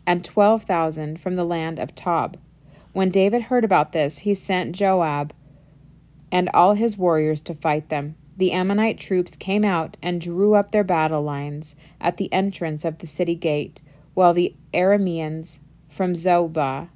and 0.06 0.24
12,000 0.24 1.20
from 1.20 1.36
the 1.36 1.44
land 1.44 1.78
of 1.78 1.94
Tob. 1.94 2.36
When 2.92 3.10
David 3.10 3.42
heard 3.42 3.64
about 3.64 3.92
this, 3.92 4.18
he 4.18 4.34
sent 4.34 4.74
Joab 4.74 5.32
and 6.30 6.48
all 6.54 6.74
his 6.74 6.96
warriors 6.96 7.42
to 7.42 7.54
fight 7.54 7.88
them. 7.88 8.16
The 8.36 8.52
Ammonite 8.52 8.98
troops 8.98 9.36
came 9.36 9.64
out 9.64 9.96
and 10.02 10.20
drew 10.20 10.54
up 10.54 10.70
their 10.70 10.84
battle 10.84 11.22
lines 11.22 11.74
at 12.00 12.16
the 12.16 12.32
entrance 12.32 12.84
of 12.84 12.98
the 12.98 13.06
city 13.06 13.34
gate, 13.34 13.80
while 14.14 14.34
the 14.34 14.54
Arameans 14.74 15.60
from 15.88 16.12
Zobah 16.12 16.88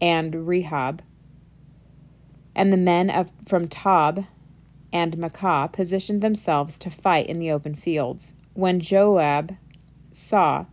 and 0.00 0.34
Rehob 0.34 1.00
and 2.54 2.72
the 2.72 2.76
men 2.76 3.08
of, 3.08 3.32
from 3.46 3.68
Tob 3.68 4.26
and 4.92 5.16
Maacah 5.16 5.72
positioned 5.72 6.22
themselves 6.22 6.78
to 6.78 6.90
fight 6.90 7.26
in 7.26 7.38
the 7.38 7.50
open 7.50 7.74
fields. 7.74 8.34
When 8.54 8.80
Joab 8.80 9.56
saw 10.10 10.66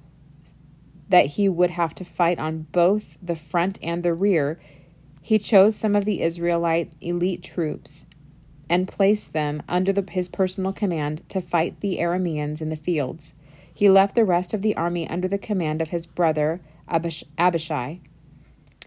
that 1.08 1.26
he 1.28 1.50
would 1.50 1.72
have 1.72 1.96
to 1.96 2.06
fight 2.06 2.40
on 2.40 2.68
both 2.72 3.18
the 3.22 3.36
front 3.36 3.80
and 3.82 4.04
the 4.04 4.14
rear, 4.14 4.60
he 5.22 5.40
chose 5.40 5.76
some 5.76 5.96
of 5.96 6.06
the 6.06 6.22
Israelite 6.22 6.94
elite 7.02 7.44
troops 7.44 8.06
and 8.70 8.88
placed 8.88 9.34
them 9.34 9.64
under 9.68 9.92
the, 9.92 10.06
his 10.12 10.30
personal 10.30 10.72
command 10.72 11.28
to 11.30 11.42
fight 11.42 11.80
the 11.80 11.98
Arameans 11.98 12.62
in 12.62 12.70
the 12.70 12.76
fields. 12.76 13.34
He 13.74 13.90
left 13.90 14.14
the 14.14 14.26
rest 14.26 14.54
of 14.54 14.62
the 14.62 14.76
army 14.76 15.10
under 15.10 15.28
the 15.28 15.38
command 15.38 15.82
of 15.82 15.90
his 15.90 16.06
brother 16.06 16.62
Abish- 16.88 17.24
Abishai, 17.38 18.02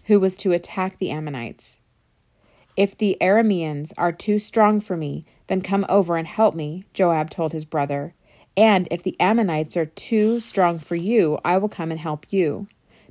who 0.05 0.19
was 0.19 0.35
to 0.37 0.51
attack 0.51 0.97
the 0.97 1.09
Ammonites. 1.09 1.79
If 2.75 2.97
the 2.97 3.17
Arameans 3.21 3.93
are 3.97 4.11
too 4.11 4.39
strong 4.39 4.79
for 4.79 4.97
me, 4.97 5.25
then 5.47 5.61
come 5.61 5.85
over 5.89 6.17
and 6.17 6.27
help 6.27 6.55
me, 6.55 6.85
Joab 6.93 7.29
told 7.29 7.53
his 7.53 7.65
brother. 7.65 8.15
And 8.57 8.87
if 8.91 9.03
the 9.03 9.19
Ammonites 9.19 9.77
are 9.77 9.85
too 9.85 10.39
strong 10.39 10.79
for 10.79 10.95
you, 10.95 11.39
I 11.43 11.57
will 11.57 11.69
come 11.69 11.91
and 11.91 11.99
help 11.99 12.25
you. 12.31 12.67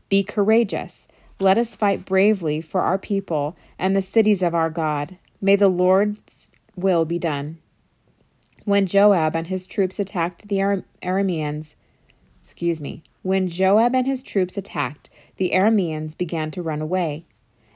Be 0.09 0.23
courageous. 0.23 1.09
Let 1.41 1.59
us 1.59 1.77
fight 1.77 2.05
bravely 2.05 2.61
for 2.61 2.83
our 2.83 2.99
people 2.99 3.57
and 3.79 3.95
the 3.95 4.03
cities 4.03 4.43
of 4.43 4.55
our 4.55 4.71
God. 4.71 5.19
May 5.41 5.57
the 5.57 5.69
Lord's 5.69 6.51
will 6.77 7.05
be 7.05 7.19
done. 7.19 7.59
When 8.65 8.87
Joab 8.87 9.35
and 9.35 9.49
his 9.49 9.67
troops 9.67 9.99
attacked 9.99 10.49
the 10.49 10.61
Aram- 10.61 10.85
Arameans, 11.03 11.75
excuse 12.41 12.81
me, 12.81 13.03
when 13.23 13.49
Joab 13.49 13.95
and 13.95 14.07
his 14.07 14.23
troops 14.23 14.57
attacked, 14.57 15.11
the 15.37 15.51
Arameans 15.53 16.17
began 16.17 16.51
to 16.53 16.63
run 16.63 16.81
away. 16.81 17.25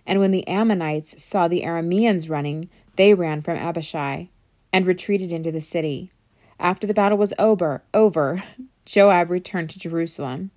And 0.07 0.21
when 0.21 0.31
the 0.31 0.47
Ammonites 0.47 1.23
saw 1.23 1.49
the 1.49 1.63
Arameans 1.63 2.31
running, 2.31 2.69
they 2.97 3.13
ran 3.13 3.43
from 3.43 3.57
Abishai 3.57 4.29
and 4.73 4.87
retreated 4.87 5.33
into 5.33 5.51
the 5.51 5.61
city. 5.61 6.13
After 6.59 6.87
the 6.87 6.95
battle 6.95 7.19
was 7.19 7.35
over, 7.39 7.83
over, 7.93 8.43
Joab 8.85 9.31
returned 9.31 9.71
to 9.71 9.79
Jerusalem. 9.79 10.51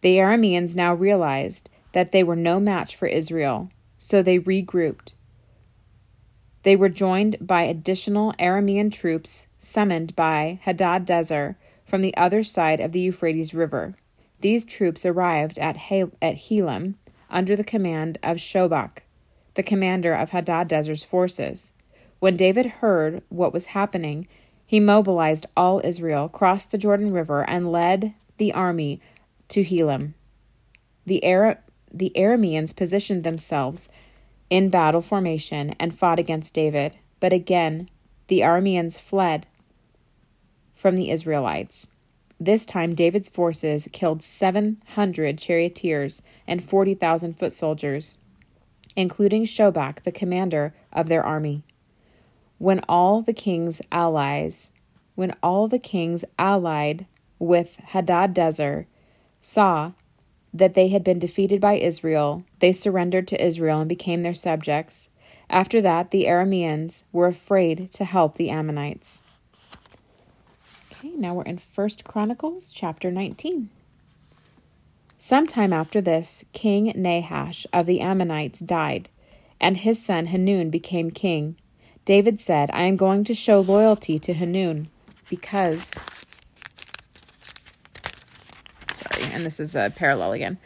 The 0.00 0.16
Arameans 0.18 0.74
now 0.74 0.94
realized 0.94 1.70
that 1.92 2.12
they 2.12 2.24
were 2.24 2.36
no 2.36 2.58
match 2.58 2.96
for 2.96 3.06
Israel, 3.06 3.70
so 3.98 4.22
they 4.22 4.38
regrouped. 4.38 5.12
They 6.62 6.76
were 6.76 6.88
joined 6.88 7.36
by 7.40 7.62
additional 7.62 8.32
Aramean 8.38 8.90
troops 8.90 9.46
summoned 9.58 10.16
by 10.16 10.60
Hadadezer 10.64 11.56
from 11.84 12.00
the 12.00 12.16
other 12.16 12.42
side 12.42 12.80
of 12.80 12.92
the 12.92 13.00
Euphrates 13.00 13.54
River. 13.54 13.96
These 14.40 14.64
troops 14.64 15.04
arrived 15.06 15.58
at, 15.58 15.76
at 15.76 16.36
Helam 16.36 16.94
under 17.34 17.56
the 17.56 17.64
command 17.64 18.16
of 18.22 18.38
Shobach, 18.38 19.00
the 19.54 19.62
commander 19.62 20.14
of 20.14 20.30
Hadad 20.30 20.72
forces. 21.04 21.72
When 22.20 22.36
David 22.36 22.66
heard 22.66 23.22
what 23.28 23.52
was 23.52 23.66
happening, 23.66 24.26
he 24.64 24.80
mobilized 24.80 25.44
all 25.56 25.82
Israel, 25.84 26.28
crossed 26.30 26.70
the 26.70 26.78
Jordan 26.78 27.12
River, 27.12 27.42
and 27.42 27.70
led 27.70 28.14
the 28.38 28.52
army 28.52 29.00
to 29.48 29.62
Helam. 29.62 30.14
The, 31.04 31.22
Ara- 31.24 31.58
the 31.92 32.12
Arameans 32.16 32.74
positioned 32.74 33.24
themselves 33.24 33.88
in 34.48 34.70
battle 34.70 35.02
formation 35.02 35.74
and 35.78 35.96
fought 35.96 36.18
against 36.18 36.54
David, 36.54 36.96
but 37.20 37.32
again 37.32 37.90
the 38.28 38.40
Arameans 38.40 38.98
fled 38.98 39.46
from 40.74 40.96
the 40.96 41.10
Israelites. 41.10 41.88
This 42.40 42.66
time, 42.66 42.94
David's 42.94 43.28
forces 43.28 43.88
killed 43.92 44.22
700 44.22 45.38
charioteers 45.38 46.22
and 46.46 46.64
40,000 46.64 47.34
foot 47.34 47.52
soldiers, 47.52 48.18
including 48.96 49.44
Shobach, 49.44 50.02
the 50.02 50.12
commander 50.12 50.74
of 50.92 51.08
their 51.08 51.24
army. 51.24 51.62
When 52.58 52.80
all 52.88 53.22
the 53.22 53.32
king's 53.32 53.80
allies, 53.92 54.70
when 55.14 55.34
all 55.42 55.68
the 55.68 55.78
kings 55.78 56.24
allied 56.38 57.06
with 57.38 57.80
Hadadezer 57.90 58.86
saw 59.40 59.92
that 60.52 60.74
they 60.74 60.88
had 60.88 61.02
been 61.02 61.18
defeated 61.18 61.60
by 61.60 61.74
Israel, 61.74 62.44
they 62.60 62.72
surrendered 62.72 63.28
to 63.28 63.44
Israel 63.44 63.80
and 63.80 63.88
became 63.88 64.22
their 64.22 64.34
subjects. 64.34 65.08
After 65.50 65.80
that, 65.82 66.10
the 66.10 66.24
Arameans 66.24 67.04
were 67.12 67.26
afraid 67.26 67.90
to 67.92 68.04
help 68.04 68.36
the 68.36 68.50
Ammonites. 68.50 69.20
Now 71.16 71.34
we're 71.34 71.44
in 71.44 71.58
First 71.58 72.04
Chronicles 72.04 72.70
chapter 72.70 73.08
19. 73.08 73.70
Sometime 75.16 75.72
after 75.72 76.00
this, 76.00 76.44
King 76.52 76.92
Nahash 76.96 77.66
of 77.72 77.86
the 77.86 78.00
Ammonites 78.00 78.58
died, 78.58 79.08
and 79.60 79.76
his 79.76 80.04
son 80.04 80.26
Hanun 80.26 80.70
became 80.70 81.12
king. 81.12 81.56
David 82.04 82.40
said, 82.40 82.68
I 82.72 82.82
am 82.82 82.96
going 82.96 83.22
to 83.24 83.34
show 83.34 83.60
loyalty 83.60 84.18
to 84.18 84.34
Hanun 84.34 84.88
because 85.30 85.94
sorry, 88.88 89.32
and 89.32 89.46
this 89.46 89.60
is 89.60 89.76
a 89.76 89.92
parallel 89.94 90.32
again. 90.32 90.58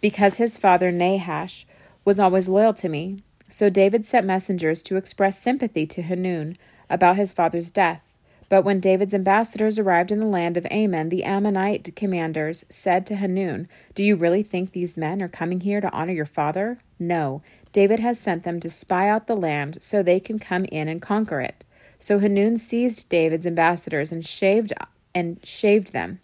Because 0.00 0.36
his 0.36 0.56
father 0.56 0.92
Nahash 0.92 1.66
was 2.04 2.20
always 2.20 2.48
loyal 2.48 2.72
to 2.74 2.88
me. 2.88 3.24
So 3.48 3.68
David 3.68 4.06
sent 4.06 4.26
messengers 4.26 4.82
to 4.84 4.96
express 4.96 5.42
sympathy 5.42 5.86
to 5.88 6.02
Hanun 6.02 6.56
about 6.88 7.16
his 7.16 7.32
father's 7.32 7.72
death. 7.72 8.07
But 8.48 8.62
when 8.64 8.80
David's 8.80 9.14
ambassadors 9.14 9.78
arrived 9.78 10.10
in 10.10 10.20
the 10.20 10.26
land 10.26 10.56
of 10.56 10.66
Ammon, 10.70 11.10
the 11.10 11.24
Ammonite 11.24 11.94
commanders 11.94 12.64
said 12.70 13.04
to 13.06 13.16
Hanun, 13.16 13.68
Do 13.94 14.02
you 14.02 14.16
really 14.16 14.42
think 14.42 14.72
these 14.72 14.96
men 14.96 15.20
are 15.20 15.28
coming 15.28 15.60
here 15.60 15.82
to 15.82 15.92
honor 15.92 16.14
your 16.14 16.24
father? 16.24 16.78
No. 16.98 17.42
David 17.72 18.00
has 18.00 18.18
sent 18.18 18.44
them 18.44 18.58
to 18.60 18.70
spy 18.70 19.08
out 19.08 19.26
the 19.26 19.36
land 19.36 19.78
so 19.82 20.02
they 20.02 20.18
can 20.18 20.38
come 20.38 20.64
in 20.66 20.88
and 20.88 21.02
conquer 21.02 21.40
it. 21.40 21.66
So 21.98 22.20
Hanun 22.20 22.56
seized 22.56 23.10
David's 23.10 23.46
ambassadors 23.46 24.12
and 24.12 24.24
shaved 24.24 24.72
and 25.14 25.44
shaved 25.44 25.92
them, 25.92 26.20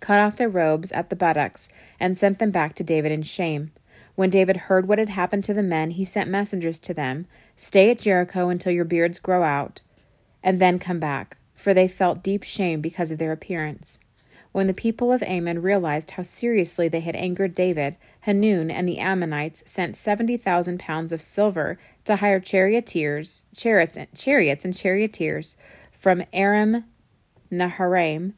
cut 0.00 0.20
off 0.20 0.36
their 0.36 0.48
robes 0.48 0.92
at 0.92 1.08
the 1.08 1.16
buttocks, 1.16 1.68
and 1.98 2.18
sent 2.18 2.38
them 2.38 2.50
back 2.50 2.74
to 2.74 2.84
David 2.84 3.12
in 3.12 3.22
shame. 3.22 3.70
When 4.14 4.30
David 4.30 4.56
heard 4.56 4.88
what 4.88 4.98
had 4.98 5.10
happened 5.10 5.44
to 5.44 5.54
the 5.54 5.62
men, 5.62 5.92
he 5.92 6.04
sent 6.04 6.28
messengers 6.28 6.78
to 6.80 6.92
them 6.92 7.26
Stay 7.54 7.90
at 7.90 7.98
Jericho 7.98 8.50
until 8.50 8.72
your 8.72 8.84
beards 8.84 9.18
grow 9.18 9.42
out, 9.42 9.80
and 10.42 10.60
then 10.60 10.78
come 10.78 11.00
back 11.00 11.38
for 11.56 11.74
they 11.74 11.88
felt 11.88 12.22
deep 12.22 12.44
shame 12.44 12.80
because 12.80 13.10
of 13.10 13.18
their 13.18 13.32
appearance. 13.32 13.98
When 14.52 14.68
the 14.68 14.74
people 14.74 15.12
of 15.12 15.22
Ammon 15.22 15.60
realized 15.60 16.12
how 16.12 16.22
seriously 16.22 16.88
they 16.88 17.00
had 17.00 17.16
angered 17.16 17.54
David, 17.54 17.96
Hanun 18.20 18.70
and 18.70 18.88
the 18.88 18.98
Ammonites 18.98 19.62
sent 19.66 19.96
70,000 19.96 20.78
pounds 20.78 21.12
of 21.12 21.20
silver 21.20 21.78
to 22.04 22.16
hire 22.16 22.40
charioteers, 22.40 23.46
chariots, 23.54 23.98
chariots 24.14 24.64
and 24.64 24.74
charioteers 24.74 25.56
from 25.92 26.24
Aram 26.32 26.84
Naharaim, 27.50 28.34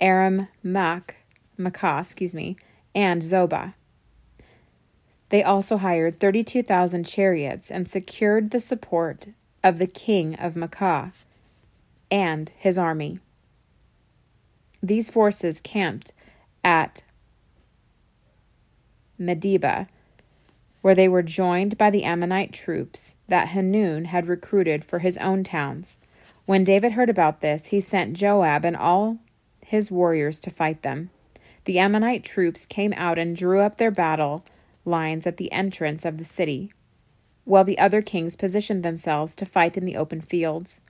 Aram 0.00 0.48
Mak, 0.62 1.16
Maacah, 1.58 2.00
excuse 2.00 2.34
me, 2.34 2.56
and 2.94 3.20
Zobah. 3.20 3.74
They 5.28 5.42
also 5.42 5.78
hired 5.78 6.20
32,000 6.20 7.04
chariots 7.04 7.70
and 7.70 7.88
secured 7.88 8.50
the 8.50 8.60
support 8.60 9.28
of 9.62 9.78
the 9.78 9.86
king 9.86 10.34
of 10.36 10.54
Maacah 10.54 11.12
and 12.10 12.50
his 12.56 12.78
army. 12.78 13.18
These 14.82 15.10
forces 15.10 15.60
camped 15.60 16.12
at 16.62 17.02
Medeba, 19.18 19.88
where 20.82 20.94
they 20.94 21.08
were 21.08 21.22
joined 21.22 21.78
by 21.78 21.90
the 21.90 22.04
Ammonite 22.04 22.52
troops 22.52 23.16
that 23.28 23.48
Hanun 23.48 24.06
had 24.06 24.28
recruited 24.28 24.84
for 24.84 24.98
his 24.98 25.16
own 25.18 25.42
towns. 25.42 25.98
When 26.46 26.64
David 26.64 26.92
heard 26.92 27.08
about 27.08 27.40
this, 27.40 27.68
he 27.68 27.80
sent 27.80 28.16
Joab 28.16 28.64
and 28.64 28.76
all 28.76 29.18
his 29.64 29.90
warriors 29.90 30.40
to 30.40 30.50
fight 30.50 30.82
them. 30.82 31.10
The 31.64 31.78
Ammonite 31.78 32.24
troops 32.24 32.66
came 32.66 32.92
out 32.94 33.18
and 33.18 33.34
drew 33.34 33.60
up 33.60 33.78
their 33.78 33.90
battle 33.90 34.44
lines 34.84 35.26
at 35.26 35.38
the 35.38 35.50
entrance 35.52 36.04
of 36.04 36.18
the 36.18 36.24
city, 36.24 36.72
while 37.44 37.64
the 37.64 37.78
other 37.78 38.02
kings 38.02 38.36
positioned 38.36 38.82
themselves 38.82 39.34
to 39.36 39.46
fight 39.46 39.78
in 39.78 39.86
the 39.86 39.96
open 39.96 40.20
fields. 40.20 40.82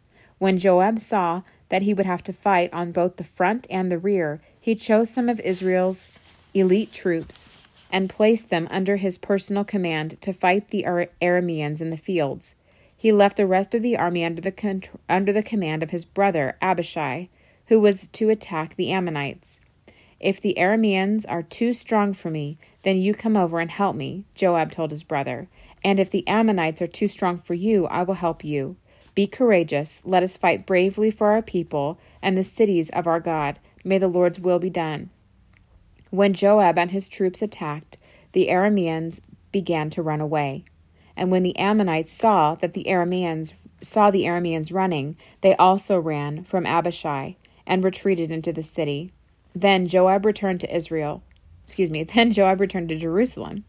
When 0.44 0.58
Joab 0.58 0.98
saw 0.98 1.40
that 1.70 1.80
he 1.80 1.94
would 1.94 2.04
have 2.04 2.22
to 2.24 2.32
fight 2.34 2.70
on 2.70 2.92
both 2.92 3.16
the 3.16 3.24
front 3.24 3.66
and 3.70 3.90
the 3.90 3.96
rear, 3.96 4.42
he 4.60 4.74
chose 4.74 5.08
some 5.08 5.30
of 5.30 5.40
Israel's 5.40 6.08
elite 6.52 6.92
troops 6.92 7.48
and 7.90 8.10
placed 8.10 8.50
them 8.50 8.68
under 8.70 8.96
his 8.96 9.16
personal 9.16 9.64
command 9.64 10.20
to 10.20 10.34
fight 10.34 10.68
the 10.68 10.82
Arameans 10.82 11.80
in 11.80 11.88
the 11.88 11.96
fields. 11.96 12.56
He 12.94 13.10
left 13.10 13.38
the 13.38 13.46
rest 13.46 13.74
of 13.74 13.80
the 13.80 13.96
army 13.96 14.22
under 14.22 14.42
the, 14.42 14.90
under 15.08 15.32
the 15.32 15.42
command 15.42 15.82
of 15.82 15.92
his 15.92 16.04
brother 16.04 16.58
Abishai, 16.60 17.30
who 17.68 17.80
was 17.80 18.06
to 18.08 18.28
attack 18.28 18.76
the 18.76 18.92
Ammonites. 18.92 19.60
If 20.20 20.42
the 20.42 20.56
Arameans 20.58 21.24
are 21.26 21.42
too 21.42 21.72
strong 21.72 22.12
for 22.12 22.28
me, 22.28 22.58
then 22.82 22.98
you 22.98 23.14
come 23.14 23.38
over 23.38 23.60
and 23.60 23.70
help 23.70 23.96
me, 23.96 24.26
Joab 24.34 24.72
told 24.72 24.90
his 24.90 25.04
brother. 25.04 25.48
And 25.82 25.98
if 25.98 26.10
the 26.10 26.28
Ammonites 26.28 26.82
are 26.82 26.86
too 26.86 27.08
strong 27.08 27.38
for 27.38 27.54
you, 27.54 27.86
I 27.86 28.02
will 28.02 28.12
help 28.12 28.44
you. 28.44 28.76
Be 29.14 29.26
courageous. 29.26 30.02
Let 30.04 30.22
us 30.22 30.36
fight 30.36 30.66
bravely 30.66 31.10
for 31.10 31.28
our 31.28 31.42
people 31.42 31.98
and 32.20 32.36
the 32.36 32.44
cities 32.44 32.90
of 32.90 33.06
our 33.06 33.20
God. 33.20 33.58
May 33.84 33.98
the 33.98 34.08
Lord's 34.08 34.40
will 34.40 34.58
be 34.58 34.70
done. 34.70 35.10
When 36.10 36.32
Joab 36.32 36.78
and 36.78 36.90
his 36.90 37.08
troops 37.08 37.42
attacked, 37.42 37.96
the 38.32 38.48
Arameans 38.48 39.20
began 39.52 39.90
to 39.90 40.02
run 40.02 40.20
away. 40.20 40.64
And 41.16 41.30
when 41.30 41.42
the 41.42 41.56
Ammonites 41.56 42.12
saw 42.12 42.54
that 42.56 42.72
the 42.72 42.84
Arameans 42.84 43.54
saw 43.80 44.10
the 44.10 44.24
Arameans 44.24 44.72
running, 44.72 45.16
they 45.42 45.54
also 45.56 45.98
ran 45.98 46.42
from 46.44 46.66
Abishai 46.66 47.36
and 47.66 47.84
retreated 47.84 48.30
into 48.30 48.52
the 48.52 48.62
city. 48.62 49.12
Then 49.54 49.86
Joab 49.86 50.24
returned 50.24 50.60
to 50.60 50.74
Israel. 50.74 51.22
Excuse 51.62 51.90
me. 51.90 52.02
Then 52.14 52.32
Joab 52.32 52.60
returned 52.60 52.88
to 52.88 52.98
Jerusalem. 52.98 53.64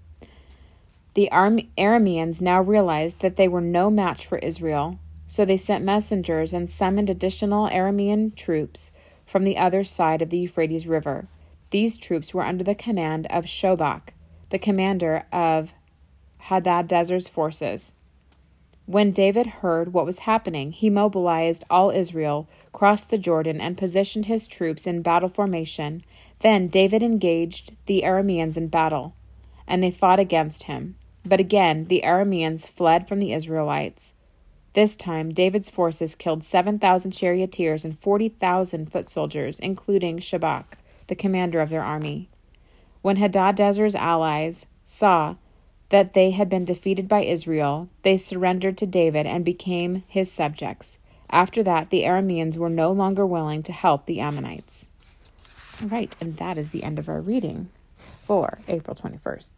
The 1.14 1.30
Arameans 1.32 2.42
now 2.42 2.62
realized 2.62 3.22
that 3.22 3.38
they 3.38 3.48
were 3.48 3.62
no 3.62 3.90
match 3.90 4.26
for 4.26 4.38
Israel, 4.40 5.00
so 5.28 5.46
they 5.46 5.58
sent 5.58 5.84
messengers 5.84 6.54
and 6.54 6.70
summoned 6.70 7.10
additional 7.10 7.68
Aramean 7.70 8.36
troops 8.36 8.92
from 9.26 9.44
the 9.44 9.58
other 9.58 9.84
side 9.84 10.22
of 10.22 10.30
the 10.30 10.38
Euphrates 10.40 10.88
River. 10.88 11.28
These 11.72 11.98
troops 11.98 12.34
were 12.34 12.44
under 12.44 12.64
the 12.64 12.76
command 12.76 13.28
of 13.30 13.46
Shobach, 13.46 14.10
the 14.50 14.60
commander 14.60 15.26
of 15.32 15.74
Hadadezer's 16.44 17.28
forces. 17.28 17.94
When 18.86 19.12
David 19.12 19.48
heard 19.48 19.94
what 19.94 20.06
was 20.06 20.20
happening, 20.20 20.72
he 20.72 20.92
mobilized 20.92 21.64
all 21.72 21.90
Israel, 21.90 22.48
crossed 22.72 23.10
the 23.10 23.18
Jordan, 23.18 23.60
and 23.60 23.78
positioned 23.78 24.28
his 24.28 24.48
troops 24.48 24.86
in 24.86 25.02
battle 25.02 25.30
formation. 25.30 26.04
Then 26.40 26.68
David 26.68 27.02
engaged 27.02 27.74
the 27.88 28.04
Arameans 28.04 28.58
in 28.58 28.68
battle, 28.68 29.16
and 29.68 29.82
they 29.82 29.90
fought 29.90 30.20
against 30.20 30.64
him. 30.64 30.96
But 31.24 31.40
again 31.40 31.86
the 31.86 32.04
Arameans 32.06 32.70
fled 32.70 33.08
from 33.08 33.20
the 33.20 33.34
Israelites. 33.34 34.14
This 34.76 34.98
time, 34.98 35.34
David's 35.34 35.70
forces 35.70 36.16
killed 36.16 36.44
7,000 36.44 37.12
charioteers 37.12 37.86
and 37.86 37.98
40,000 37.98 38.92
foot 38.92 39.08
soldiers, 39.08 39.58
including 39.62 40.20
Shobach, 40.20 40.74
the 41.08 41.16
commander 41.16 41.62
of 41.62 41.70
their 41.70 41.82
army. 41.82 42.28
When 43.02 43.16
Hadadezer's 43.16 43.96
allies 43.96 44.66
saw 44.86 45.36
that 45.90 46.14
they 46.14 46.32
had 46.32 46.50
been 46.50 46.66
defeated 46.66 47.08
by 47.08 47.24
Israel, 47.24 47.88
they 48.02 48.18
surrendered 48.18 48.78
to 48.80 48.86
David 48.86 49.26
and 49.26 49.46
became 49.46 50.04
his 50.10 50.30
subjects. 50.30 50.98
After 51.30 51.64
that, 51.64 51.90
the 51.90 52.04
Arameans 52.04 52.58
were 52.58 52.70
no 52.70 52.92
longer 52.92 53.26
willing 53.26 53.64
to 53.64 53.72
help 53.72 54.06
the 54.06 54.20
Ammonites. 54.20 54.90
All 55.82 55.88
right, 55.88 56.14
and 56.20 56.36
that 56.36 56.58
is 56.58 56.70
the 56.70 56.84
end 56.84 57.00
of 57.00 57.08
our 57.08 57.22
reading 57.22 57.70
for 58.26 58.60
April 58.68 58.94
21st. 58.94 59.52